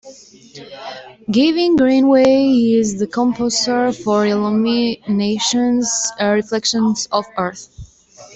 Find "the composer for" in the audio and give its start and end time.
2.97-4.23